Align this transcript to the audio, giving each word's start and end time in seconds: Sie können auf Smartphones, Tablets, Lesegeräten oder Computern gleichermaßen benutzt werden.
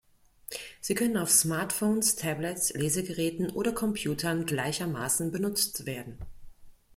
Sie 0.79 0.95
können 0.95 1.15
auf 1.15 1.29
Smartphones, 1.29 2.15
Tablets, 2.15 2.73
Lesegeräten 2.73 3.51
oder 3.51 3.71
Computern 3.71 4.47
gleichermaßen 4.47 5.31
benutzt 5.31 5.85
werden. 5.85 6.17